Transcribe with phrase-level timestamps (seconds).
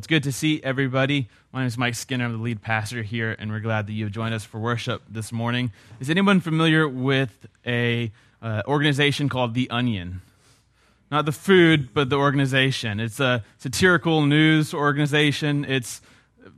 [0.00, 1.28] It's good to see everybody.
[1.50, 2.26] My name is Mike Skinner.
[2.26, 5.00] I'm the lead pastor here, and we're glad that you have joined us for worship
[5.08, 5.72] this morning.
[5.98, 8.12] Is anyone familiar with a
[8.42, 10.20] uh, organization called The Onion?
[11.10, 13.00] Not the food, but the organization.
[13.00, 15.64] It's a satirical news organization.
[15.64, 16.02] It's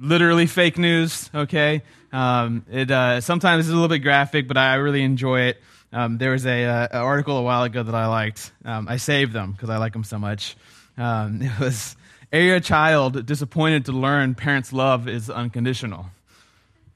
[0.01, 1.31] literally fake news.
[1.33, 1.83] Okay,
[2.13, 5.63] um, it uh, sometimes is a little bit graphic, but I really enjoy it.
[5.93, 8.51] Um, there was a, uh, an article a while ago that I liked.
[8.65, 10.57] Um, I saved them because I like them so much.
[10.99, 11.97] Um, it was
[12.33, 16.07] Area child disappointed to learn parents' love is unconditional.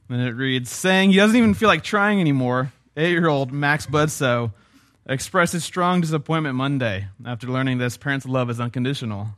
[0.08, 2.72] And it reads, saying he doesn't even feel like trying anymore.
[2.96, 4.52] Eight year old Max Bledsoe
[5.06, 9.28] expresses strong disappointment Monday after learning this parents' love is unconditional.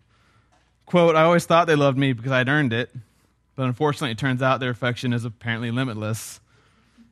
[0.86, 2.90] Quote, I always thought they loved me because I'd earned it,
[3.54, 6.40] but unfortunately it turns out their affection is apparently limitless.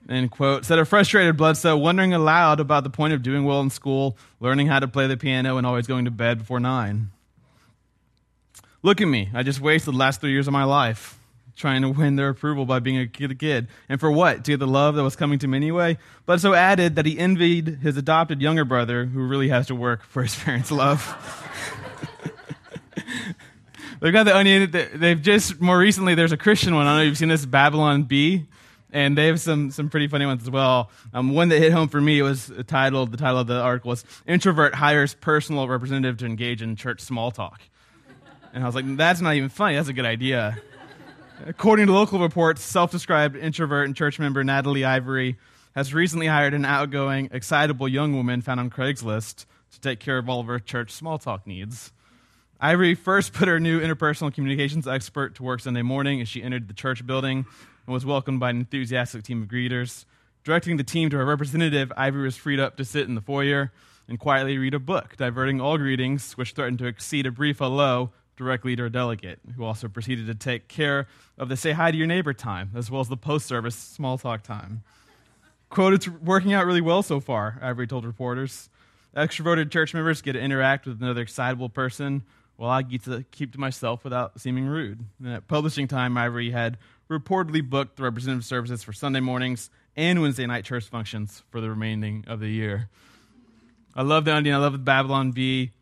[0.09, 0.65] End quote.
[0.65, 4.66] Said a frustrated Bledsoe, wondering aloud about the point of doing well in school, learning
[4.66, 7.10] how to play the piano, and always going to bed before nine.
[8.83, 9.29] Look at me.
[9.34, 11.19] I just wasted the last three years of my life
[11.57, 13.38] trying to win their approval by being a kid.
[13.38, 13.69] kid.
[13.88, 14.45] And for what?
[14.45, 15.99] To get the love that was coming to him anyway?
[16.27, 20.23] Bledsoe added that he envied his adopted younger brother who really has to work for
[20.23, 21.05] his parents' love.
[24.01, 24.71] They've got the onion.
[24.95, 26.87] They've just, more recently, there's a Christian one.
[26.87, 28.46] I don't know if you've seen this, Babylon Bee.
[28.93, 30.90] And they have some, some pretty funny ones as well.
[31.12, 34.05] Um, one that hit home for me was titled, the title of the article was
[34.27, 37.60] Introvert Hires Personal Representative to Engage in Church Small Talk.
[38.52, 39.76] And I was like, that's not even funny.
[39.76, 40.59] That's a good idea.
[41.46, 45.38] According to local reports, self described introvert and church member Natalie Ivory
[45.74, 50.28] has recently hired an outgoing, excitable young woman found on Craigslist to take care of
[50.28, 51.93] all of her church small talk needs.
[52.60, 56.68] Ivory first put her new interpersonal communications expert to work Sunday morning as she entered
[56.68, 57.46] the church building
[57.87, 60.04] and was welcomed by an enthusiastic team of greeters.
[60.45, 63.73] Directing the team to her representative, Ivory was freed up to sit in the foyer
[64.09, 68.10] and quietly read a book, diverting all greetings, which threatened to exceed a brief hello
[68.41, 71.06] directly to a delegate, who also proceeded to take care
[71.37, 74.16] of the say hi to your neighbor time, as well as the post service small
[74.16, 74.83] talk time.
[75.69, 78.71] Quote, it's working out really well so far, Ivory told reporters.
[79.15, 82.23] Extroverted church members get to interact with another excitable person,
[82.56, 85.05] while I get to keep to myself without seeming rude.
[85.22, 86.78] And at publishing time, Ivory had
[87.11, 91.69] reportedly booked the representative services for Sunday mornings and Wednesday night church functions for the
[91.69, 92.89] remaining of the year.
[93.95, 94.55] I love the Onion.
[94.55, 95.72] I love the Babylon Bee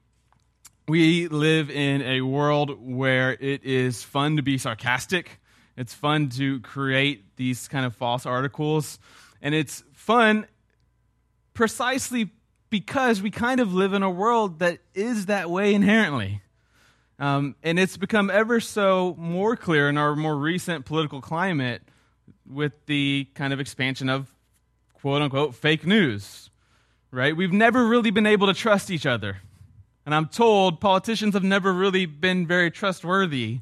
[0.89, 5.39] we live in a world where it is fun to be sarcastic.
[5.77, 8.99] It's fun to create these kind of false articles.
[9.43, 10.47] And it's fun
[11.53, 12.31] precisely
[12.71, 16.41] because we kind of live in a world that is that way inherently.
[17.19, 21.83] Um, and it's become ever so more clear in our more recent political climate
[22.49, 24.35] with the kind of expansion of
[24.95, 26.49] quote unquote fake news,
[27.11, 27.37] right?
[27.37, 29.39] We've never really been able to trust each other.
[30.09, 33.59] And I'm told politicians have never really been very trustworthy.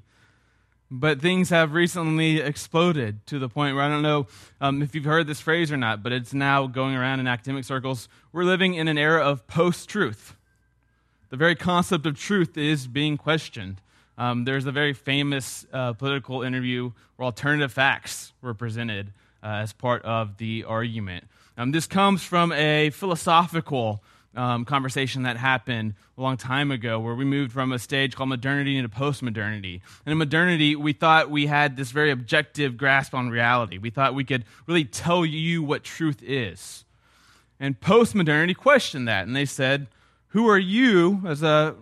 [0.88, 4.28] But things have recently exploded to the point where I don't know
[4.60, 7.64] um, if you've heard this phrase or not, but it's now going around in academic
[7.64, 8.08] circles.
[8.32, 10.36] We're living in an era of post truth.
[11.30, 13.80] The very concept of truth is being questioned.
[14.16, 19.08] Um, there's a very famous uh, political interview where alternative facts were presented
[19.42, 21.24] uh, as part of the argument.
[21.58, 24.00] Um, this comes from a philosophical
[24.36, 28.28] um, conversation that happened a long time ago where we moved from a stage called
[28.28, 29.82] modernity into post-modernity.
[30.04, 33.78] And in modernity, we thought we had this very objective grasp on reality.
[33.78, 36.84] We thought we could really tell you what truth is.
[37.58, 39.86] And post-modernity questioned that, and they said,
[40.28, 41.74] who are you as a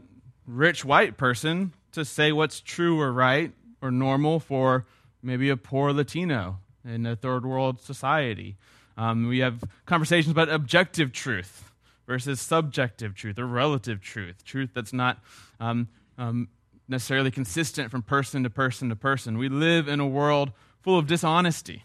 [0.47, 4.87] rich white person to say what's true or right or normal for
[5.23, 8.57] maybe a poor Latino in a third world society?
[8.97, 11.73] Um, we have conversations about objective truth
[12.07, 15.19] versus subjective truth or relative truth, truth that's not
[15.61, 15.89] um,
[16.19, 16.49] um,
[16.89, 19.39] necessarily consistent from person to person to person.
[19.39, 21.85] We live in a world full of dishonesty.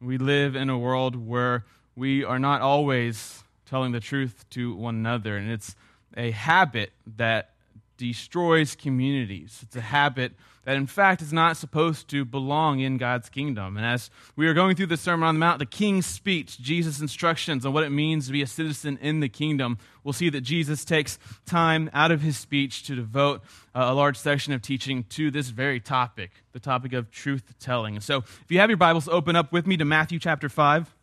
[0.00, 1.64] We live in a world where
[1.96, 5.74] we are not always telling the truth to one another, and it's
[6.16, 7.53] a habit that
[7.96, 9.60] destroys communities.
[9.62, 10.32] It's a habit
[10.64, 13.76] that, in fact, is not supposed to belong in God's kingdom.
[13.76, 17.00] And as we are going through the Sermon on the Mount, the King's speech, Jesus'
[17.00, 20.40] instructions on what it means to be a citizen in the kingdom, we'll see that
[20.40, 23.42] Jesus takes time out of his speech to devote
[23.74, 28.00] uh, a large section of teaching to this very topic, the topic of truth telling.
[28.00, 30.93] So if you have your Bibles, open up with me to Matthew chapter 5.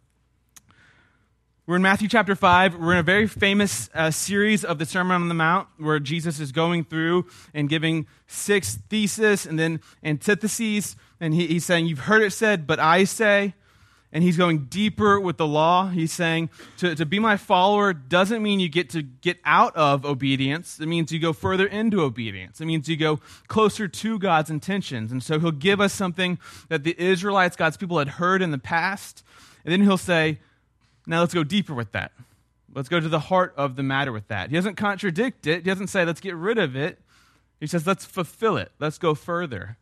[1.68, 2.78] We're in Matthew chapter 5.
[2.78, 6.40] We're in a very famous uh, series of the Sermon on the Mount where Jesus
[6.40, 10.96] is going through and giving six theses and then antitheses.
[11.20, 13.54] And he, he's saying, You've heard it said, but I say.
[14.12, 15.90] and he's going deeper with the law.
[15.90, 20.04] He's saying to, to be my follower doesn't mean you get to get out of
[20.04, 20.80] obedience.
[20.80, 22.60] It means you go further into obedience.
[22.60, 25.12] It means you go closer to God's intentions.
[25.12, 28.58] And so he'll give us something that the Israelites, God's people, had heard in the
[28.58, 29.24] past.
[29.64, 30.40] And then he'll say,
[31.12, 32.12] now let's go deeper with that.
[32.74, 34.50] Let's go to the heart of the matter with that.
[34.50, 35.58] He doesn't contradict it.
[35.58, 37.00] He doesn't say, let's get rid of it.
[37.60, 38.72] He says, let's fulfill it.
[38.80, 39.78] Let's go further.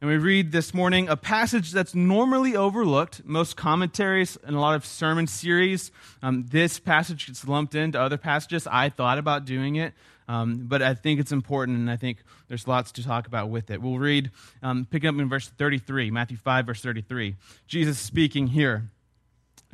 [0.00, 3.24] And we read this morning a passage that's normally overlooked.
[3.24, 5.90] Most commentaries and a lot of sermon series,
[6.22, 8.68] um, this passage gets lumped into other passages.
[8.70, 9.94] I thought about doing it,
[10.28, 12.18] um, but I think it's important, and I think
[12.48, 13.80] there's lots to talk about with it.
[13.80, 14.30] We'll read,
[14.62, 17.36] um, picking up in verse 33, Matthew 5, verse 33.
[17.66, 18.90] Jesus speaking here.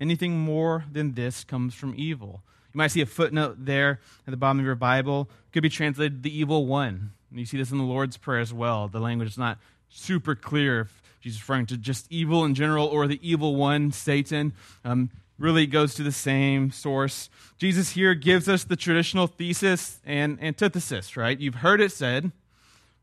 [0.00, 2.42] Anything more than this comes from evil.
[2.72, 5.28] You might see a footnote there at the bottom of your Bible.
[5.48, 7.12] It could be translated the evil one.
[7.32, 8.88] You see this in the Lord's Prayer as well.
[8.88, 9.58] The language is not
[9.88, 14.52] super clear if she's referring to just evil in general or the evil one, Satan.
[14.84, 17.30] Um, really goes to the same source.
[17.58, 21.38] Jesus here gives us the traditional thesis and antithesis, right?
[21.38, 22.32] You've heard it said,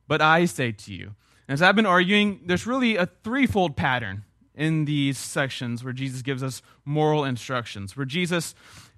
[0.08, 1.16] but I say to you.
[1.48, 4.25] As I've been arguing, there's really a threefold pattern
[4.56, 8.56] in these sections where Jesus gives us moral instructions, where Jesus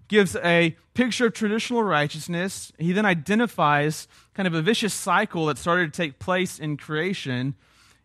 [0.08, 2.72] gives a picture of traditional righteousness.
[2.78, 7.56] He then identifies kind of a vicious cycle that started to take place in creation.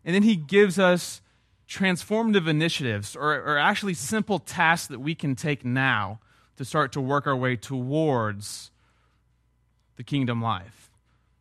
[0.03, 1.21] And then he gives us
[1.69, 6.19] transformative initiatives, or, or actually simple tasks that we can take now
[6.57, 8.71] to start to work our way towards
[9.95, 10.91] the kingdom life.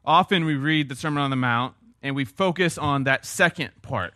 [0.05, 4.15] Often we read the Sermon on the Mount and we focus on that second part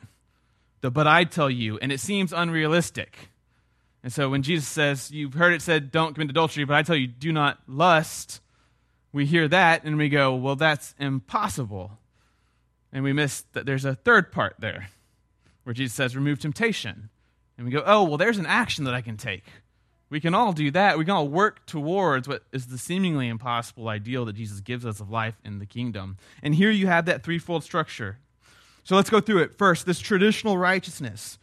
[0.80, 3.30] the but I tell you, and it seems unrealistic.
[4.02, 6.96] And so when Jesus says, You've heard it said, don't commit adultery, but I tell
[6.96, 8.40] you, do not lust,
[9.12, 11.98] we hear that and we go, Well, that's impossible.
[12.92, 14.90] And we miss that there's a third part there
[15.64, 17.08] where Jesus says, Remove temptation.
[17.56, 19.44] And we go, Oh, well, there's an action that I can take.
[20.08, 20.98] We can all do that.
[20.98, 25.00] We can all work towards what is the seemingly impossible ideal that Jesus gives us
[25.00, 26.16] of life in the kingdom.
[26.42, 28.18] And here you have that threefold structure
[28.86, 29.52] so let's go through it.
[29.52, 31.40] First, this traditional righteousness.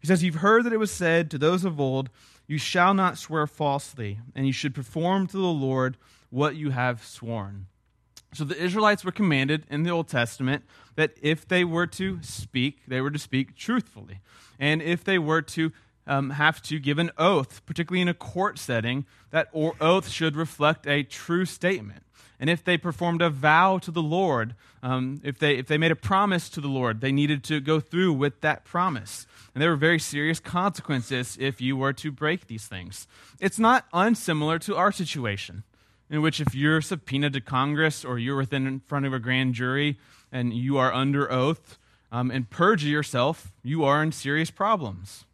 [0.00, 2.08] He says, You've heard that it was said to those of old,
[2.46, 5.98] You shall not swear falsely, and you should perform to the Lord
[6.30, 7.66] what you have sworn.
[8.32, 10.64] So the Israelites were commanded in the Old Testament
[10.94, 14.20] that if they were to speak, they were to speak truthfully.
[14.58, 15.72] And if they were to
[16.06, 20.86] um, have to give an oath, particularly in a court setting, that oath should reflect
[20.86, 22.05] a true statement
[22.38, 25.90] and if they performed a vow to the Lord, um, if, they, if they made
[25.90, 29.26] a promise to the Lord, they needed to go through with that promise.
[29.54, 33.06] And there were very serious consequences if you were to break these things.
[33.40, 35.64] It's not unsimilar to our situation,
[36.10, 39.54] in which if you're subpoenaed to Congress or you're within in front of a grand
[39.54, 39.98] jury
[40.30, 41.78] and you are under oath
[42.12, 45.24] um, and perjure yourself, you are in serious problems.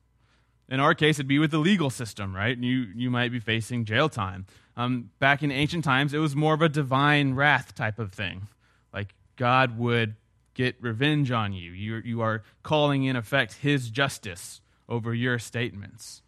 [0.73, 2.57] In our case, it'd be with the legal system, right?
[2.57, 4.47] You, you might be facing jail time.
[4.75, 8.49] Um, back in ancient times, it was more of a divine wrath type of thing.
[8.91, 10.15] Like God would
[10.55, 11.73] get revenge on you.
[11.73, 16.23] You, you are calling in effect his justice over your statements.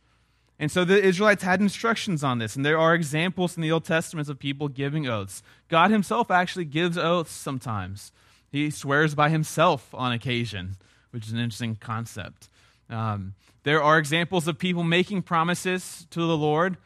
[0.59, 3.87] And so the Israelites had instructions on this, and there are examples in the Old
[3.87, 5.43] Testament of people giving oaths.
[5.71, 8.13] God himself actually gives oaths sometimes.
[8.53, 10.77] He swears by himself on occasion,
[11.13, 12.51] which is an interesting concept.
[12.91, 13.33] Um,
[13.65, 16.77] there are examples of people making promises to the Lord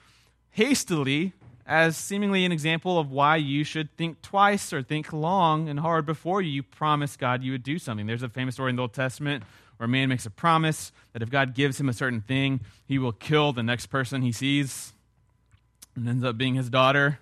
[0.51, 1.33] hastily
[1.67, 6.07] as seemingly an example of why you should think twice or think long and hard
[6.07, 8.07] before you promise God you would do something.
[8.07, 9.45] There's a famous story in the Old Testament
[9.77, 12.99] where a man makes a promise that if God gives him a certain thing, he
[12.99, 14.93] will kill the next person he sees
[15.95, 17.19] and ends up being his daughter.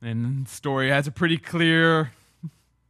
[0.00, 2.12] And the story has a pretty clear,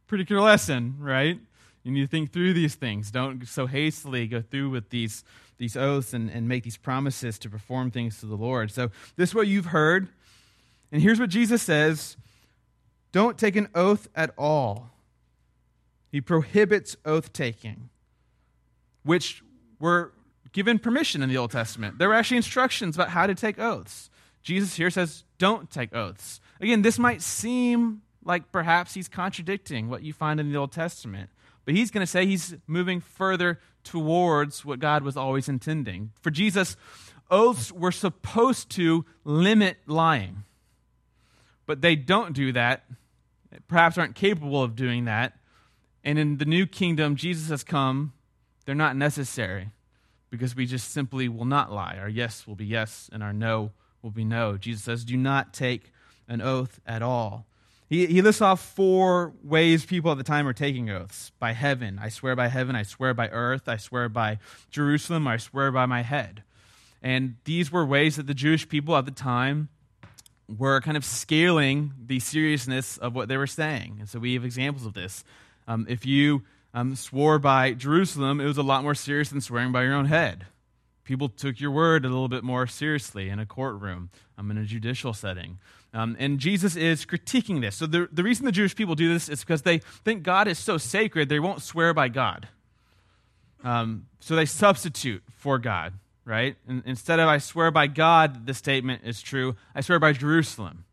[0.05, 1.39] pretty clear lesson, right?
[1.83, 3.11] You need to think through these things.
[3.11, 5.23] Don't so hastily go through with these,
[5.57, 8.71] these oaths and, and make these promises to perform things to the Lord.
[8.71, 10.09] So, this is what you've heard.
[10.91, 12.17] And here's what Jesus says
[13.11, 14.91] Don't take an oath at all.
[16.11, 17.89] He prohibits oath taking,
[19.03, 19.43] which
[19.79, 20.11] were
[20.51, 21.99] given permission in the Old Testament.
[21.99, 24.09] There were actually instructions about how to take oaths.
[24.41, 26.41] Jesus here says, Don't take oaths.
[26.59, 31.29] Again, this might seem like perhaps he's contradicting what you find in the Old Testament.
[31.69, 36.13] But he's going to say he's moving further towards what God was always intending.
[36.19, 36.75] For Jesus,
[37.29, 40.45] oaths were supposed to limit lying.
[41.67, 42.85] But they don't do that,
[43.67, 45.37] perhaps aren't capable of doing that.
[46.03, 48.13] And in the new kingdom, Jesus has come,
[48.65, 49.69] they're not necessary
[50.31, 51.97] because we just simply will not lie.
[51.99, 54.57] Our yes will be yes, and our no will be no.
[54.57, 55.91] Jesus says, Do not take
[56.27, 57.45] an oath at all.
[57.89, 61.99] He, he lists off four ways people at the time are taking oaths by heaven.
[61.99, 62.75] I swear by heaven.
[62.75, 63.67] I swear by earth.
[63.67, 64.37] I swear by
[64.69, 65.27] Jerusalem.
[65.27, 66.43] I swear by my head.
[67.01, 69.69] And these were ways that the Jewish people at the time
[70.47, 73.97] were kind of scaling the seriousness of what they were saying.
[73.99, 75.23] And so we have examples of this.
[75.67, 76.43] Um, if you
[76.73, 80.05] um, swore by Jerusalem, it was a lot more serious than swearing by your own
[80.05, 80.45] head.
[81.03, 84.65] People took your word a little bit more seriously in a courtroom, um, in a
[84.65, 85.57] judicial setting.
[85.93, 87.75] Um, and Jesus is critiquing this.
[87.75, 90.59] So the, the reason the Jewish people do this is because they think God is
[90.59, 92.47] so sacred, they won't swear by God.
[93.63, 95.93] Um, so they substitute for God,
[96.25, 96.55] right?
[96.67, 100.85] And instead of I swear by God, the statement is true, I swear by Jerusalem,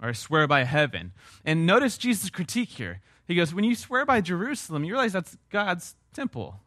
[0.00, 1.12] or I swear by heaven.
[1.44, 3.00] And notice Jesus' critique here.
[3.26, 6.60] He goes, When you swear by Jerusalem, you realize that's God's temple.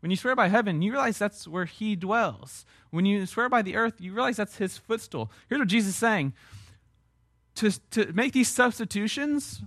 [0.00, 2.66] When you swear by heaven, you realize that's where he dwells.
[2.90, 5.30] When you swear by the earth, you realize that's his footstool.
[5.48, 6.34] Here's what Jesus is saying
[7.56, 9.62] to, to make these substitutions,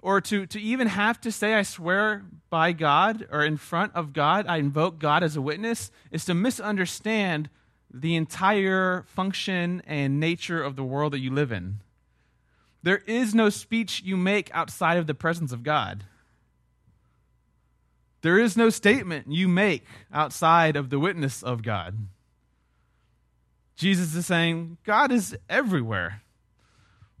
[0.00, 4.12] or to, to even have to say, I swear by God, or in front of
[4.12, 7.48] God, I invoke God as a witness, is to misunderstand
[7.92, 11.80] the entire function and nature of the world that you live in.
[12.82, 16.04] There is no speech you make outside of the presence of God.
[18.22, 21.96] There is no statement you make outside of the witness of God.
[23.76, 26.22] Jesus is saying, God is everywhere.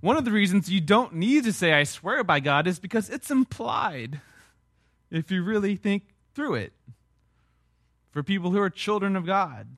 [0.02, 3.08] One of the reasons you don't need to say, I swear by God, is because
[3.08, 4.20] it's implied
[5.12, 6.02] if you really think
[6.34, 6.72] through it.
[8.10, 9.68] For people who are children of God,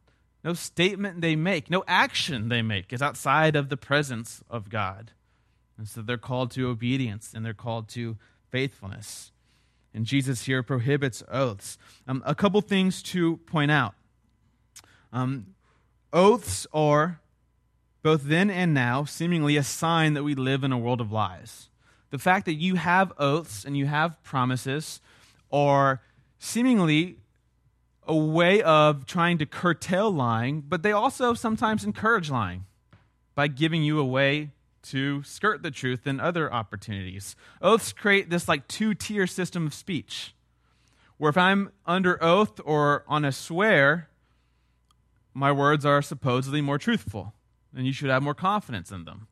[0.42, 5.10] no statement they make, no action they make is outside of the presence of God.
[5.76, 8.16] And so they're called to obedience and they're called to
[8.50, 9.30] faithfulness.
[9.92, 11.76] And Jesus here prohibits oaths.
[12.08, 13.94] Um, a couple things to point out.
[15.12, 15.54] Um,
[16.14, 17.20] oaths are,
[18.04, 21.70] both then and now, seemingly a sign that we live in a world of lies.
[22.10, 25.00] The fact that you have oaths and you have promises
[25.50, 26.02] are
[26.38, 27.16] seemingly
[28.06, 32.66] a way of trying to curtail lying, but they also sometimes encourage lying
[33.34, 34.50] by giving you a way
[34.82, 37.34] to skirt the truth in other opportunities.
[37.62, 40.34] Oaths create this like two tier system of speech,
[41.16, 44.10] where if I'm under oath or on a swear,
[45.32, 47.32] my words are supposedly more truthful,
[47.76, 49.28] and you should have more confidence in them.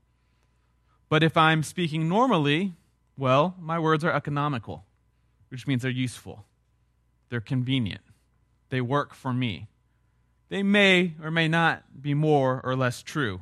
[1.08, 2.75] But if I'm speaking normally,
[3.16, 4.84] well, my words are economical,
[5.50, 6.44] which means they're useful,
[7.28, 8.02] they're convenient,
[8.70, 9.68] they work for me.
[10.49, 13.40] They may or may not be more or less true.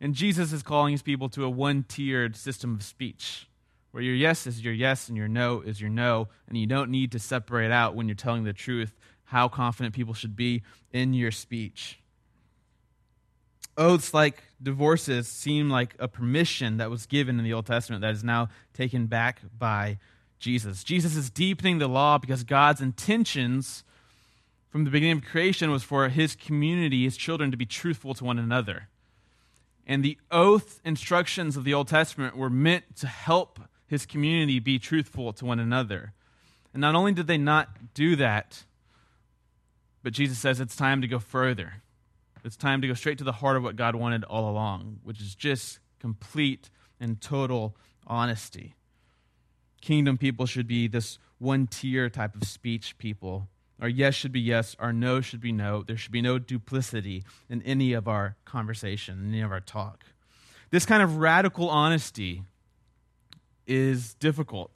[0.00, 3.48] And Jesus is calling his people to a one tiered system of speech
[3.96, 6.90] where your yes is your yes and your no is your no, and you don't
[6.90, 8.92] need to separate out when you're telling the truth
[9.24, 11.98] how confident people should be in your speech.
[13.76, 18.14] Oaths like divorces seem like a permission that was given in the Old Testament that
[18.14, 19.98] is now taken back by
[20.38, 20.84] Jesus.
[20.84, 23.84] Jesus is deepening the law because God's intentions
[24.70, 28.24] from the beginning of creation was for his community, his children, to be truthful to
[28.24, 28.88] one another.
[29.86, 34.78] And the oath instructions of the Old Testament were meant to help his community be
[34.78, 36.12] truthful to one another.
[36.74, 38.64] And not only did they not do that,
[40.02, 41.82] but Jesus says it's time to go further.
[42.46, 45.20] It's time to go straight to the heart of what God wanted all along, which
[45.20, 47.76] is just complete and total
[48.06, 48.76] honesty.
[49.80, 53.48] Kingdom people should be this one tier type of speech people
[53.80, 55.82] our yes should be yes, our no should be no.
[55.82, 60.04] There should be no duplicity in any of our conversation, any of our talk.
[60.70, 62.42] This kind of radical honesty
[63.66, 64.70] is difficult.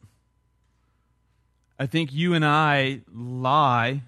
[1.78, 4.02] I think you and I lie,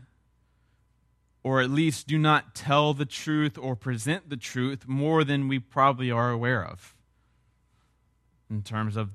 [1.45, 5.59] or at least do not tell the truth or present the truth more than we
[5.59, 6.95] probably are aware of
[8.51, 9.11] in terms of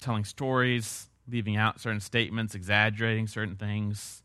[0.00, 4.22] telling stories, leaving out certain statements, exaggerating certain things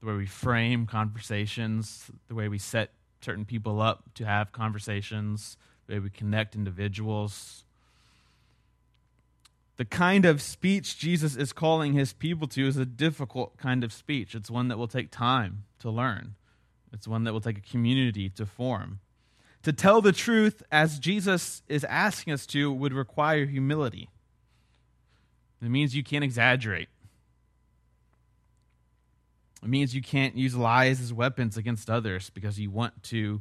[0.00, 5.56] the way we frame conversations, the way we set certain people up to have conversations,
[5.86, 7.64] the way we connect individuals.
[9.80, 13.94] The kind of speech Jesus is calling his people to is a difficult kind of
[13.94, 14.34] speech.
[14.34, 16.34] It's one that will take time to learn,
[16.92, 19.00] it's one that will take a community to form.
[19.62, 24.10] To tell the truth, as Jesus is asking us to, would require humility.
[25.62, 26.90] It means you can't exaggerate.
[29.62, 33.40] It means you can't use lies as weapons against others because you want to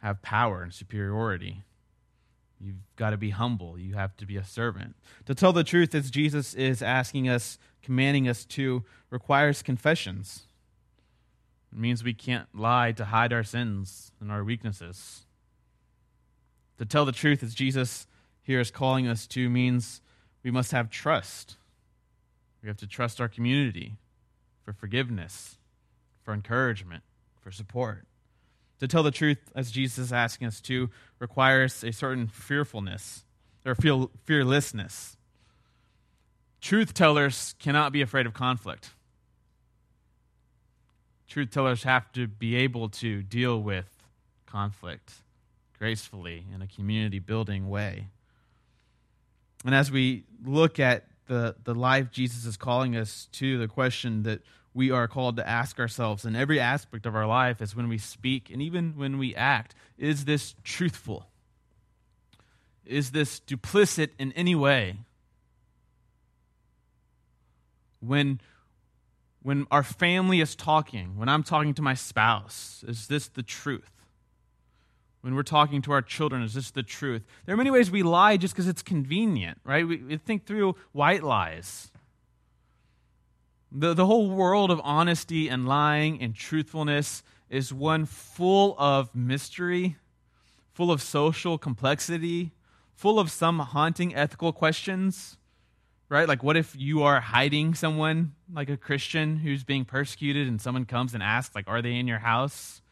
[0.00, 1.64] have power and superiority.
[2.62, 3.76] You've got to be humble.
[3.76, 4.94] You have to be a servant.
[5.26, 10.44] To tell the truth, as Jesus is asking us, commanding us to, requires confessions.
[11.72, 15.26] It means we can't lie to hide our sins and our weaknesses.
[16.78, 18.06] To tell the truth, as Jesus
[18.42, 20.00] here is calling us to, means
[20.44, 21.56] we must have trust.
[22.62, 23.96] We have to trust our community
[24.64, 25.58] for forgiveness,
[26.22, 27.02] for encouragement,
[27.40, 28.06] for support.
[28.82, 33.24] To tell the truth, as Jesus is asking us to, requires a certain fearfulness
[33.64, 35.16] or fear, fearlessness.
[36.60, 38.90] Truth tellers cannot be afraid of conflict.
[41.28, 43.86] Truth tellers have to be able to deal with
[44.46, 45.12] conflict
[45.78, 48.08] gracefully in a community building way.
[49.64, 54.24] And as we look at the, the life Jesus is calling us to, the question
[54.24, 54.40] that
[54.74, 57.98] we are called to ask ourselves in every aspect of our life is when we
[57.98, 61.26] speak and even when we act is this truthful?
[62.84, 64.96] Is this duplicit in any way?
[68.00, 68.40] When,
[69.42, 73.90] when our family is talking, when I'm talking to my spouse, is this the truth?
[75.20, 77.22] When we're talking to our children, is this the truth?
[77.46, 79.86] There are many ways we lie just because it's convenient, right?
[79.86, 81.91] We, we think through white lies
[83.74, 89.96] the, the whole world of honesty and lying and truthfulness is one full of mystery,
[90.72, 92.52] full of social complexity,
[92.94, 95.38] full of some haunting ethical questions,
[96.08, 96.28] right?
[96.28, 100.84] Like, what if you are hiding someone, like a Christian who's being persecuted, and someone
[100.84, 102.82] comes and asks, like, are they in your house?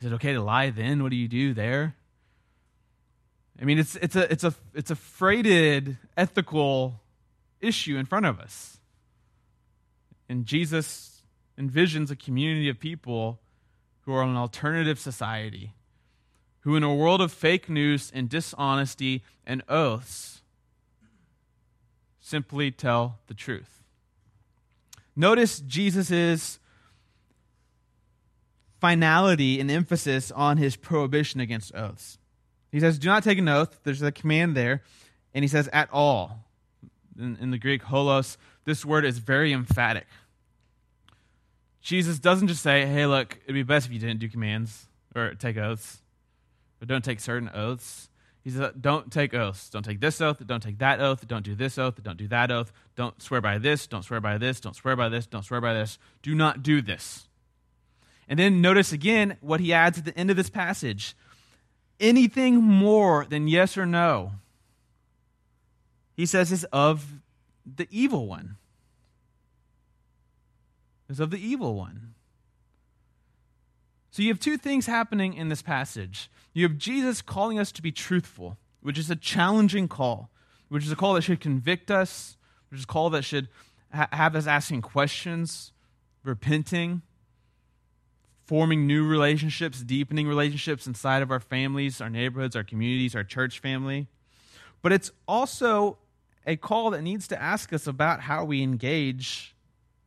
[0.00, 1.02] Is it okay to lie then?
[1.02, 1.94] What do you do there?
[3.60, 7.00] I mean, it's, it's, a, it's, a, it's a freighted ethical
[7.60, 8.78] issue in front of us.
[10.28, 11.22] And Jesus
[11.58, 13.40] envisions a community of people
[14.02, 15.72] who are an alternative society,
[16.60, 20.42] who, in a world of fake news and dishonesty and oaths,
[22.20, 23.82] simply tell the truth.
[25.14, 26.58] Notice Jesus'
[28.80, 32.18] finality and emphasis on his prohibition against oaths.
[32.70, 33.80] He says, Do not take an oath.
[33.84, 34.82] There's a command there.
[35.34, 36.44] And he says, At all.
[37.18, 38.36] In, in the Greek, holos,
[38.66, 40.06] this word is very emphatic.
[41.80, 45.34] Jesus doesn't just say, hey, look, it'd be best if you didn't do commands or
[45.34, 46.02] take oaths,
[46.82, 48.10] or don't take certain oaths.
[48.42, 49.70] He says, don't take oaths.
[49.70, 50.44] Don't take this oath.
[50.46, 51.26] Don't take that oath.
[51.26, 52.00] Don't do this oath.
[52.02, 52.72] Don't do that oath.
[52.94, 53.86] Don't swear by this.
[53.86, 54.60] Don't swear by this.
[54.60, 55.26] Don't swear by this.
[55.26, 55.98] Don't swear by this.
[56.22, 57.28] Do not do this.
[58.28, 61.16] And then notice again what he adds at the end of this passage
[61.98, 64.32] anything more than yes or no,
[66.14, 67.20] he says, is of
[67.74, 68.56] the evil one
[71.08, 72.14] is of the evil one.
[74.10, 76.30] So you have two things happening in this passage.
[76.54, 80.30] You have Jesus calling us to be truthful, which is a challenging call,
[80.68, 82.36] which is a call that should convict us,
[82.70, 83.48] which is a call that should
[83.92, 85.72] ha- have us asking questions,
[86.24, 87.02] repenting,
[88.46, 93.58] forming new relationships, deepening relationships inside of our families, our neighborhoods, our communities, our church
[93.58, 94.06] family.
[94.82, 95.98] But it's also
[96.46, 99.54] a call that needs to ask us about how we engage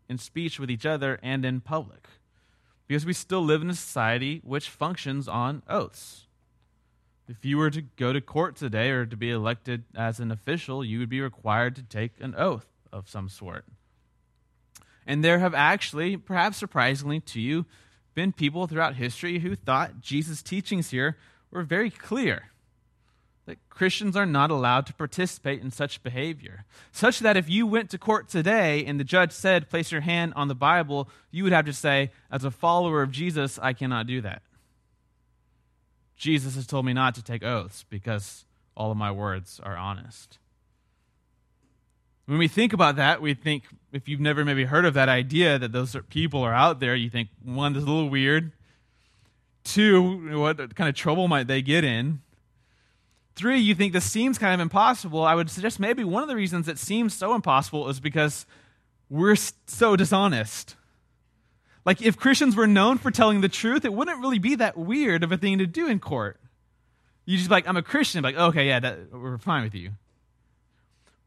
[0.07, 2.07] in speech with each other and in public.
[2.87, 6.25] Because we still live in a society which functions on oaths.
[7.27, 10.83] If you were to go to court today or to be elected as an official,
[10.83, 13.65] you would be required to take an oath of some sort.
[15.05, 17.65] And there have actually, perhaps surprisingly to you,
[18.15, 21.17] been people throughout history who thought Jesus' teachings here
[21.51, 22.49] were very clear
[23.49, 26.65] that Christians are not allowed to participate in such behavior.
[26.91, 30.33] Such that if you went to court today and the judge said, Place your hand
[30.35, 34.05] on the Bible, you would have to say, As a follower of Jesus, I cannot
[34.05, 34.43] do that.
[36.15, 38.45] Jesus has told me not to take oaths because
[38.77, 40.37] all of my words are honest.
[42.27, 45.57] When we think about that, we think, if you've never maybe heard of that idea
[45.57, 48.51] that those people are out there, you think, one, this is a little weird.
[49.63, 52.21] Two, what kind of trouble might they get in?
[53.39, 55.23] Three, you think this seems kind of impossible.
[55.23, 58.45] I would suggest maybe one of the reasons it seems so impossible is because
[59.09, 60.75] we're so dishonest.
[61.85, 65.23] Like, if Christians were known for telling the truth, it wouldn't really be that weird
[65.23, 66.37] of a thing to do in court.
[67.23, 68.23] You just like, I'm a Christian.
[68.23, 69.91] Like, okay, yeah, that, we're fine with you.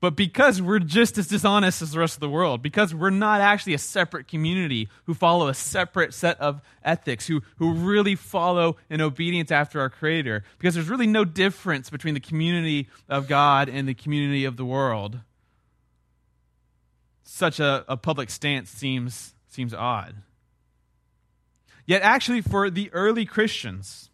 [0.02, 3.40] But because we're just as dishonest as the rest of the world, because we're not
[3.40, 8.78] actually a separate community who follow a separate set of ethics, who, who really follow
[8.90, 13.68] in obedience after our Creator, because there's really no difference between the community of God
[13.68, 15.20] and the community of the world,
[17.22, 20.16] such a, a public stance seems, seems odd.
[21.86, 24.10] Yet, actually, for the early Christians,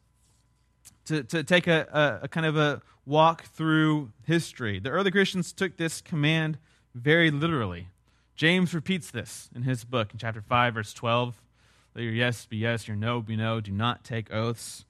[1.08, 5.52] to, to take a, a, a kind of a walk through history, the early Christians
[5.52, 6.58] took this command
[6.94, 7.88] very literally.
[8.36, 11.40] James repeats this in his book in chapter 5, verse 12.
[11.94, 13.60] Let your yes be yes, your no be no.
[13.60, 14.84] Do not take oaths.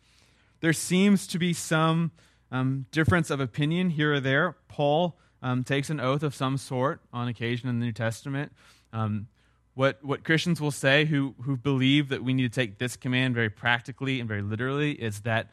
[0.61, 2.11] There seems to be some
[2.51, 4.57] um, difference of opinion here or there.
[4.67, 8.53] Paul um, takes an oath of some sort on occasion in the New Testament.
[8.93, 9.29] Um,
[9.75, 13.37] what, what Christians will say who, who believe that we need to take this command
[13.37, 15.51] very practically and very literally is that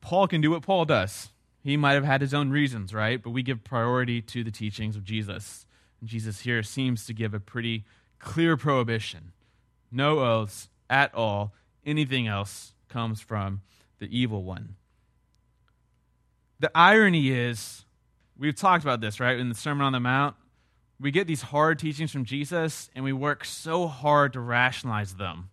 [0.00, 1.30] Paul can do what Paul does.
[1.62, 3.22] He might have had his own reasons, right?
[3.22, 5.66] But we give priority to the teachings of Jesus.
[6.00, 7.84] And Jesus here seems to give a pretty
[8.18, 9.32] clear prohibition
[9.90, 11.54] no oaths at all.
[11.84, 13.62] Anything else comes from
[13.98, 14.76] the evil one.
[16.60, 17.84] The irony is,
[18.36, 20.36] we've talked about this, right, in the Sermon on the Mount.
[21.00, 25.50] We get these hard teachings from Jesus, and we work so hard to rationalize them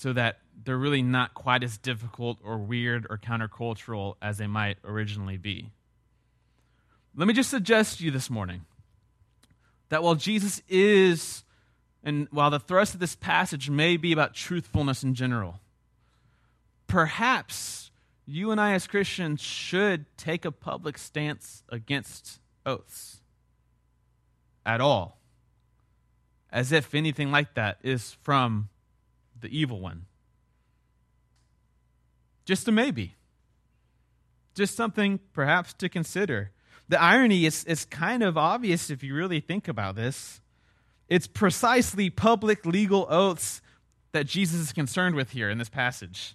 [0.00, 4.78] so that they're really not quite as difficult or weird or countercultural as they might
[4.82, 5.72] originally be.
[7.14, 8.62] Let me just suggest to you this morning
[9.90, 11.44] that while Jesus is,
[12.02, 15.60] and while the thrust of this passage may be about truthfulness in general,
[16.86, 17.90] perhaps
[18.24, 23.20] you and I as Christians should take a public stance against oaths
[24.64, 25.18] at all,
[26.50, 28.70] as if anything like that is from
[29.40, 30.06] the evil one.
[32.44, 33.14] Just a maybe.
[34.54, 36.50] Just something perhaps to consider.
[36.88, 40.40] The irony is, is kind of obvious if you really think about this.
[41.08, 43.62] It's precisely public legal oaths
[44.12, 46.34] that Jesus is concerned with here in this passage.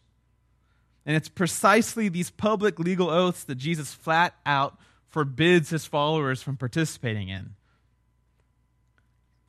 [1.05, 6.57] And it's precisely these public legal oaths that Jesus flat out forbids his followers from
[6.57, 7.55] participating in.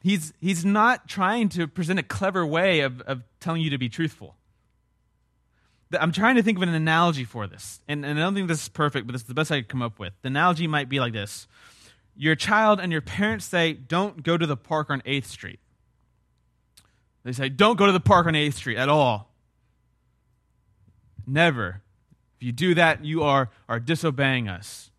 [0.06, 3.88] He's, he's not trying to present a clever way of, of telling you to be
[3.88, 4.36] truthful.
[5.90, 8.62] I'm trying to think of an analogy for this, and, and I don't think this
[8.62, 10.12] is perfect, but this is the best I could come up with.
[10.22, 11.48] The analogy might be like this
[12.14, 15.58] Your child and your parents say, Don't go to the park on 8th Street.
[17.24, 19.34] They say, Don't go to the park on 8th Street at all.
[21.26, 21.82] Never.
[22.36, 24.92] If you do that, you are, are disobeying us.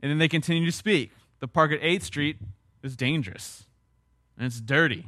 [0.00, 1.12] And then they continue to speak.
[1.40, 2.38] The park at 8th Street
[2.82, 3.66] is dangerous
[4.38, 5.06] and it's dirty.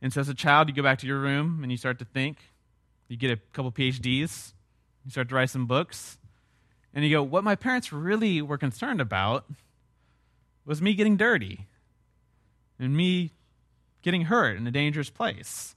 [0.00, 2.04] And so, as a child, you go back to your room and you start to
[2.04, 2.38] think
[3.08, 4.52] you get a couple PhDs,
[5.04, 6.18] you start to write some books,
[6.94, 9.44] and you go, What my parents really were concerned about
[10.64, 11.66] was me getting dirty
[12.78, 13.32] and me
[14.02, 15.74] getting hurt in a dangerous place.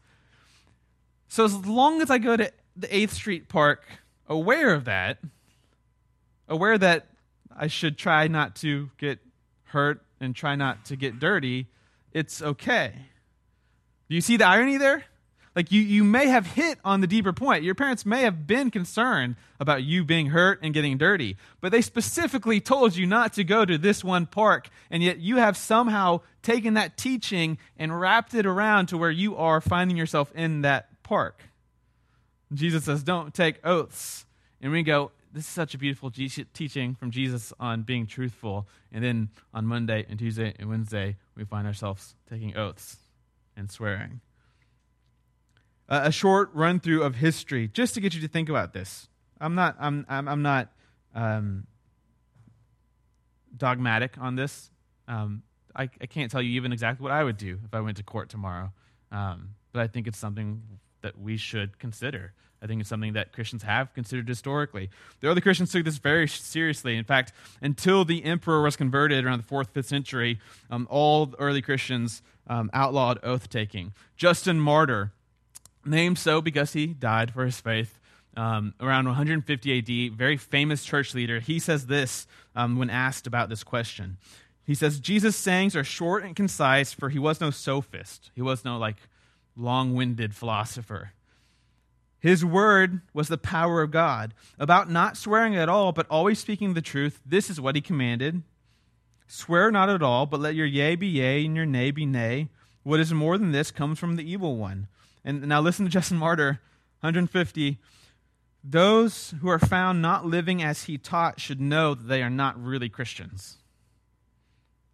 [1.28, 3.84] So, as long as I go to the 8th Street Park
[4.28, 5.19] aware of that,
[6.47, 7.08] aware that
[7.56, 9.19] I should try not to get
[9.65, 11.67] hurt and try not to get dirty,
[12.17, 12.93] it's okay.
[14.10, 15.03] Do you see the irony there?
[15.56, 17.63] Like you, you may have hit on the deeper point.
[17.63, 21.82] Your parents may have been concerned about you being hurt and getting dirty, but they
[21.82, 26.21] specifically told you not to go to this one park, and yet you have somehow
[26.41, 31.03] taken that teaching and wrapped it around to where you are finding yourself in that
[31.03, 31.43] park.
[32.53, 34.25] Jesus says, Don't take oaths.
[34.62, 38.67] And we go, This is such a beautiful teaching from Jesus on being truthful.
[38.91, 42.97] And then on Monday and Tuesday and Wednesday, we find ourselves taking oaths
[43.56, 44.21] and swearing
[45.89, 49.08] a short run through of history just to get you to think about this.
[49.39, 50.71] I'm not, I'm, I'm, I'm not
[51.13, 51.67] um,
[53.56, 54.71] dogmatic on this.
[55.08, 55.43] Um,
[55.76, 58.04] I, I, can't tell you even exactly what I would do if I went to
[58.04, 58.71] court tomorrow.
[59.12, 60.63] Um, but I think it's something
[61.08, 62.34] that we should consider.
[62.62, 64.89] I think it's something that Christians have considered historically.
[65.22, 66.98] The early Christians took this very seriously.
[66.98, 70.39] In fact, until the emperor was converted around the fourth, fifth century,
[70.70, 73.93] um, all early Christians um, outlawed oath taking.
[74.17, 75.13] Justin Martyr,
[75.86, 78.00] named so because he died for his faith
[78.36, 81.39] um, around 150 AD, very famous church leader.
[81.39, 84.17] He says this um, when asked about this question.
[84.65, 88.32] He says, Jesus' sayings are short and concise, for he was no sophist.
[88.36, 88.98] He was no like
[89.58, 91.12] long winded philosopher.
[92.20, 94.34] His word was the power of God.
[94.58, 98.43] About not swearing at all, but always speaking the truth, this is what he commanded
[99.28, 102.48] Swear not at all, but let your yea be yea and your nay be nay.
[102.84, 104.88] What is more than this comes from the evil one.
[105.26, 106.62] And now listen to Justin Martyr,
[107.02, 107.78] 150.
[108.63, 112.62] Those who are found not living as he taught should know that they are not
[112.62, 113.58] really Christians,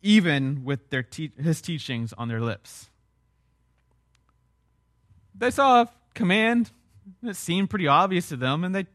[0.01, 2.89] even with their te- his teachings on their lips.
[5.35, 6.71] They saw a command
[7.21, 8.85] that seemed pretty obvious to them, and they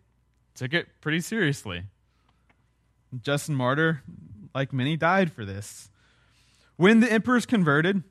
[0.55, 1.85] took it pretty seriously.
[3.23, 4.03] Justin Martyr,
[4.55, 5.91] like many, died for this.
[6.77, 8.03] When the emperors converted,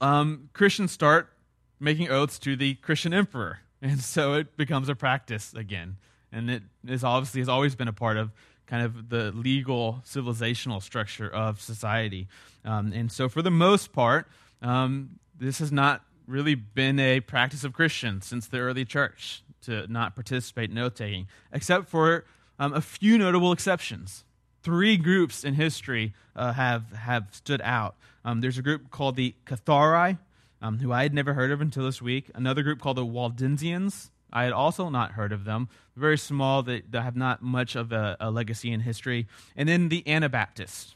[0.00, 1.32] um, Christians start
[1.80, 3.60] making oaths to the Christian emperor.
[3.80, 5.98] And so it becomes a practice again.
[6.32, 8.32] And it is obviously has always been a part of
[8.66, 12.26] kind of the legal civilizational structure of society.
[12.64, 14.26] Um, and so, for the most part,
[14.62, 19.90] um, this has not really been a practice of Christians since the early church to
[19.90, 22.24] not participate in oath taking, except for
[22.58, 24.24] um, a few notable exceptions.
[24.62, 27.96] Three groups in history uh, have, have stood out.
[28.24, 30.18] Um, there's a group called the Cathari,
[30.60, 32.30] um, who I had never heard of until this week.
[32.34, 34.10] Another group called the Waldensians.
[34.32, 35.68] I had also not heard of them.
[35.96, 39.26] Very small, they, they have not much of a, a legacy in history.
[39.56, 40.94] And then the Anabaptists,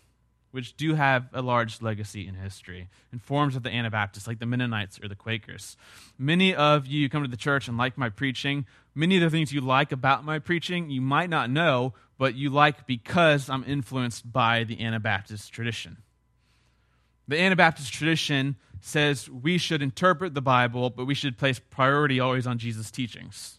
[0.53, 4.47] which do have a large legacy in history, in forms of the Anabaptists, like the
[4.47, 5.77] Mennonites or the Quakers.
[6.19, 8.67] Many of you come to the church and like my preaching.
[8.95, 12.51] Many of the things you like about my preaching, you might not know, but you
[12.51, 15.97] like because I'm influenced by the Anabaptist tradition.
[17.27, 22.47] The Anabaptist tradition says we should interpret the Bible, but we should place priority always
[22.47, 23.59] on Jesus' teachings.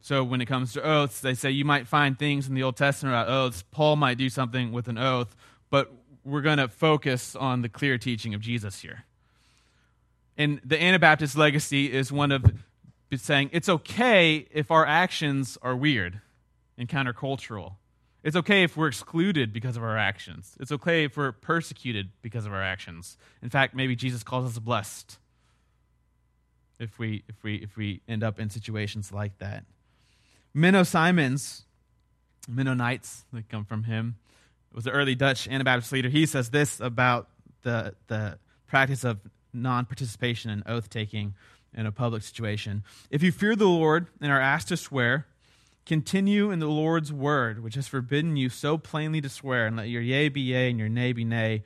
[0.00, 2.76] So when it comes to oaths, they say you might find things in the Old
[2.76, 3.64] Testament about oaths.
[3.72, 5.34] Paul might do something with an oath,
[5.70, 5.92] but
[6.24, 9.04] we're going to focus on the clear teaching of Jesus here.
[10.36, 12.44] And the Anabaptist legacy is one of
[13.16, 16.20] saying it's okay if our actions are weird
[16.76, 17.74] and countercultural.
[18.22, 20.56] It's okay if we're excluded because of our actions.
[20.58, 23.16] It's okay if we're persecuted because of our actions.
[23.40, 25.18] In fact, maybe Jesus calls us blessed
[26.80, 29.64] if we, if we, if we end up in situations like that.
[30.54, 31.66] Menno Simons,
[32.48, 34.16] Mennonites, they come from him,
[34.76, 36.08] was the early Dutch Anabaptist leader.
[36.08, 37.28] He says this about
[37.62, 39.18] the, the practice of
[39.52, 41.34] non participation and oath taking
[41.74, 42.84] in a public situation.
[43.10, 45.26] If you fear the Lord and are asked to swear,
[45.86, 49.88] Continue in the Lord's word, which has forbidden you so plainly to swear, and let
[49.88, 51.62] your yea be yea and your nay be nay,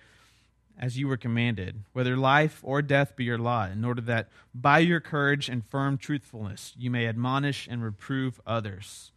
[0.79, 4.79] as you were commanded, whether life or death be your lot, in order that by
[4.79, 9.11] your courage and firm truthfulness you may admonish and reprove others.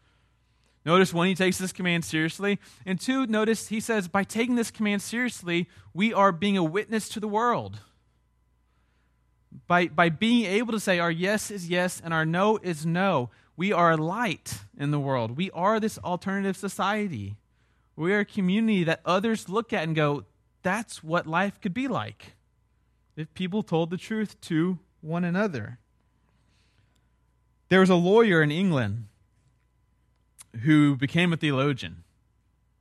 [0.86, 2.60] Notice one, he takes this command seriously.
[2.86, 7.08] And two, notice he says, by taking this command seriously, we are being a witness
[7.10, 7.80] to the world.
[9.68, 13.30] By, by being able to say our yes is yes and our no is no,
[13.56, 15.38] we are a light in the world.
[15.38, 17.38] We are this alternative society.
[17.96, 20.26] We are a community that others look at and go,
[20.64, 22.34] that's what life could be like
[23.16, 25.78] if people told the truth to one another.
[27.70, 29.06] There was a lawyer in England
[30.62, 32.04] who became a theologian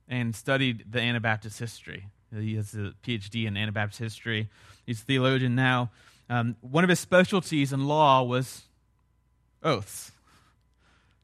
[0.07, 2.07] and studied the Anabaptist history.
[2.33, 4.49] He has a PhD in Anabaptist history.
[4.85, 5.91] He's a theologian now.
[6.29, 8.63] Um, one of his specialties in law was
[9.61, 10.11] oaths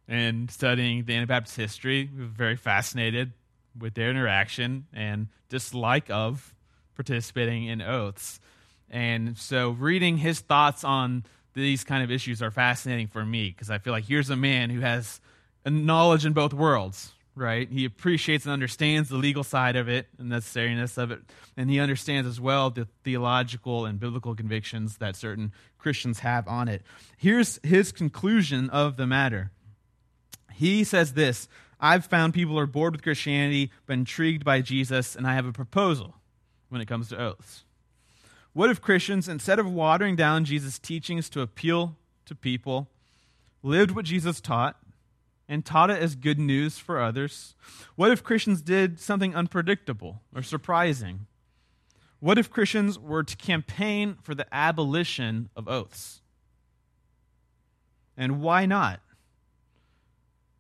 [0.08, 2.10] and studying the Anabaptist history.
[2.16, 3.32] We were very fascinated
[3.78, 6.54] with their interaction and dislike of
[6.96, 8.40] participating in oaths.
[8.90, 13.70] And so reading his thoughts on these kind of issues are fascinating for me because
[13.70, 15.22] I feel like here's a man who has
[15.66, 17.70] a knowledge in both worlds, right?
[17.70, 21.20] He appreciates and understands the legal side of it and the necessariness of it.
[21.58, 26.68] And he understands as well the theological and biblical convictions that certain Christians have on
[26.68, 26.82] it.
[27.18, 29.52] Here's his conclusion of the matter.
[30.54, 31.48] He says this
[31.80, 35.54] I've found people are bored with Christianity, but intrigued by Jesus, and I have a
[35.54, 36.16] proposal
[36.68, 37.64] when it comes to oaths.
[38.54, 41.96] What if Christians, instead of watering down Jesus' teachings to appeal
[42.26, 42.90] to people,
[43.64, 44.78] lived what Jesus taught
[45.50, 47.56] and taught it as good news for others?
[47.96, 51.26] What if Christians did something unpredictable or surprising?
[52.20, 56.22] What if Christians were to campaign for the abolition of oaths?
[58.16, 59.00] And why not?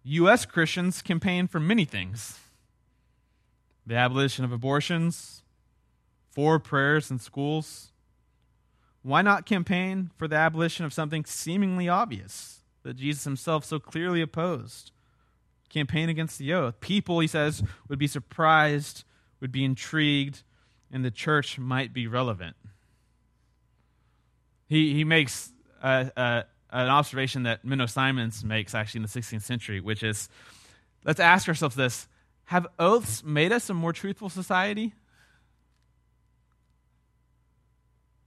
[0.03, 0.45] U.S.
[0.45, 2.39] Christians campaign for many things
[3.85, 5.41] the abolition of abortions,
[6.29, 7.91] for prayers in schools.
[9.01, 14.21] Why not campaign for the abolition of something seemingly obvious that Jesus himself so clearly
[14.21, 14.91] opposed?
[15.69, 16.79] Campaign against the oath.
[16.79, 19.03] People, he says, would be surprised,
[19.39, 20.43] would be intrigued,
[20.91, 22.55] and the church might be relevant.
[24.67, 29.41] He, he makes a, a, an observation that Menno Simons makes actually in the 16th
[29.41, 30.29] century, which is
[31.03, 32.07] let's ask ourselves this
[32.45, 34.93] Have oaths made us a more truthful society?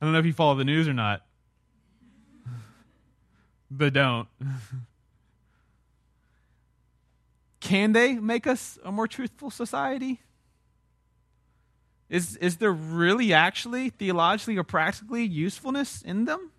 [0.00, 1.24] I don't know if you follow the news or not,
[3.76, 4.28] but don't.
[7.60, 10.20] Can they make us a more truthful society?
[12.10, 16.50] Is, is there really actually theologically or practically usefulness in them?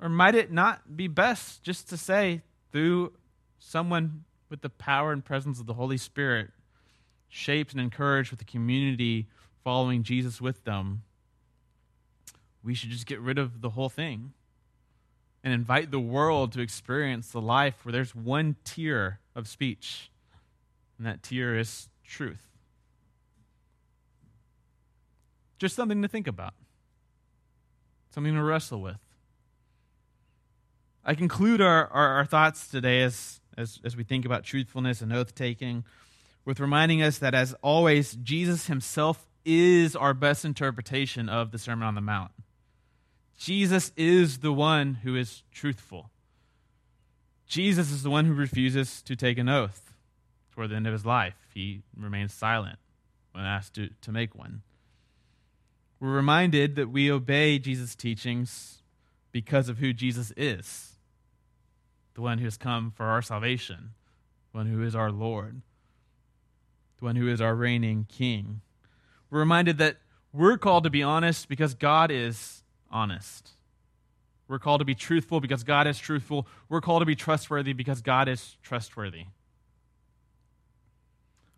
[0.00, 2.40] Or might it not be best just to say,
[2.72, 3.12] through
[3.58, 6.50] someone with the power and presence of the Holy Spirit,
[7.28, 9.26] shaped and encouraged with the community
[9.62, 11.02] following Jesus with them,
[12.62, 14.32] we should just get rid of the whole thing
[15.42, 20.10] and invite the world to experience the life where there's one tier of speech,
[20.98, 22.46] and that tier is truth.
[25.58, 26.54] Just something to think about,
[28.14, 28.98] something to wrestle with.
[31.04, 35.12] I conclude our, our, our thoughts today as, as, as we think about truthfulness and
[35.12, 35.84] oath taking
[36.44, 41.86] with reminding us that, as always, Jesus himself is our best interpretation of the Sermon
[41.86, 42.32] on the Mount.
[43.40, 46.10] Jesus is the one who is truthful.
[47.46, 49.94] Jesus is the one who refuses to take an oath
[50.52, 51.36] toward the end of his life.
[51.54, 52.78] He remains silent
[53.32, 54.60] when asked to, to make one.
[55.98, 58.82] We're reminded that we obey Jesus' teachings
[59.32, 60.98] because of who Jesus is
[62.14, 63.92] the one who has come for our salvation,
[64.52, 65.62] the one who is our Lord,
[66.98, 68.60] the one who is our reigning King.
[69.30, 69.96] We're reminded that
[70.30, 72.59] we're called to be honest because God is
[72.90, 73.50] honest.
[74.48, 76.46] We're called to be truthful because God is truthful.
[76.68, 79.26] We're called to be trustworthy because God is trustworthy.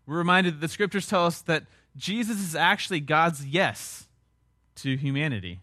[0.05, 1.63] We're reminded that the scriptures tell us that
[1.95, 4.07] Jesus is actually God's yes
[4.75, 5.61] to humanity,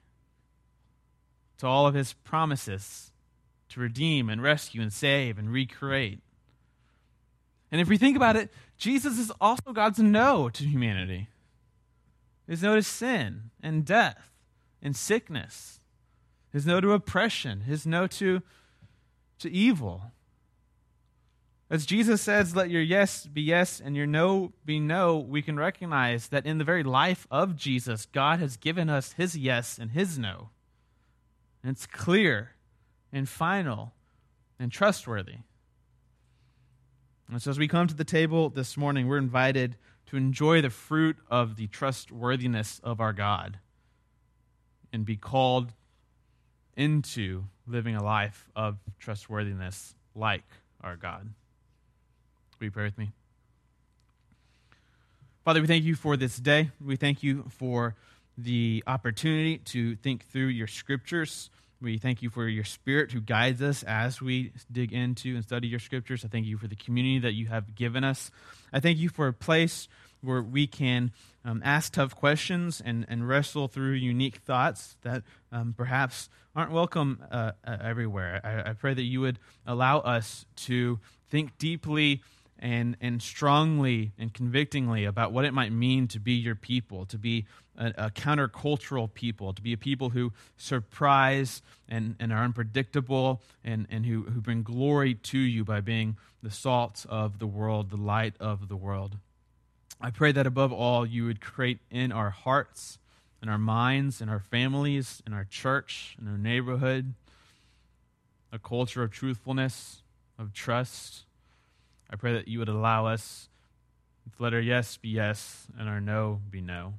[1.59, 3.11] to all of his promises
[3.70, 6.20] to redeem and rescue and save and recreate.
[7.70, 11.28] And if we think about it, Jesus is also God's no to humanity.
[12.48, 14.29] His no to sin and death
[14.82, 15.80] and sickness.
[16.52, 17.62] His no to oppression.
[17.62, 18.42] His no to,
[19.38, 20.12] to evil.
[21.70, 25.56] As Jesus says, let your yes be yes and your no be no, we can
[25.56, 29.92] recognize that in the very life of Jesus, God has given us his yes and
[29.92, 30.50] his no.
[31.62, 32.56] And it's clear
[33.12, 33.92] and final
[34.58, 35.36] and trustworthy.
[37.30, 40.70] And so, as we come to the table this morning, we're invited to enjoy the
[40.70, 43.58] fruit of the trustworthiness of our God
[44.92, 45.72] and be called
[46.76, 50.44] into living a life of trustworthiness like
[50.83, 51.29] our God.
[52.59, 53.11] Will you pray with me?
[55.44, 56.70] Father, we thank you for this day.
[56.85, 57.94] We thank you for
[58.37, 61.50] the opportunity to think through your scriptures.
[61.81, 65.68] We thank you for your spirit who guides us as we dig into and study
[65.68, 66.24] your scriptures.
[66.24, 68.31] I thank you for the community that you have given us.
[68.72, 69.88] I thank you for a place
[70.22, 71.12] where we can
[71.44, 77.22] um, ask tough questions and, and wrestle through unique thoughts that um, perhaps aren't welcome
[77.30, 78.40] uh, uh, everywhere.
[78.44, 80.98] I, I pray that you would allow us to
[81.30, 82.22] think deeply
[82.59, 87.18] and, and strongly and convictingly about what it might mean to be your people, to
[87.18, 93.40] be a, a countercultural people, to be a people who surprise and, and are unpredictable
[93.64, 97.90] and, and who, who bring glory to you by being the salt of the world,
[97.90, 99.16] the light of the world.
[100.00, 102.98] I pray that above all, you would create in our hearts,
[103.42, 107.14] in our minds, in our families, in our church, in our neighborhood,
[108.52, 110.02] a culture of truthfulness,
[110.38, 111.24] of trust
[112.12, 113.48] I pray that you would allow us
[114.36, 116.94] to let our yes be yes and our no be no.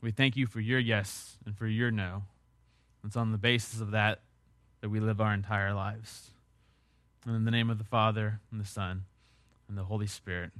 [0.00, 2.22] We thank you for your yes and for your no.
[3.04, 4.20] It's on the basis of that
[4.80, 6.30] that we live our entire lives.
[7.26, 9.04] And in the name of the Father, and the Son,
[9.68, 10.52] and the Holy Spirit,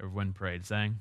[0.00, 1.00] everyone prayed, saying,